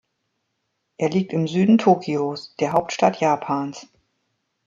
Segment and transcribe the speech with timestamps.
[0.97, 3.85] Er liegt im Süden Tokios, der Hauptstadt Japans.